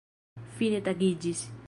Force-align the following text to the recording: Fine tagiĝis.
Fine 0.61 0.81
tagiĝis. 0.89 1.47